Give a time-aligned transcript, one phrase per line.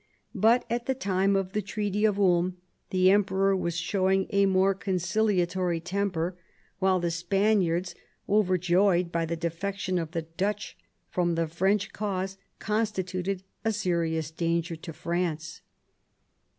[0.33, 2.57] But at the time of the Treaty of Ulm
[2.89, 6.35] the Emperor was showing a more conciliatory temper,
[6.79, 7.93] while the Spaniards,
[8.25, 8.31] 46 MAZARIN chap.
[8.35, 10.75] overjoyed by the defection of the Dutch
[11.11, 15.61] from the French cause, constituted a serious danger to France.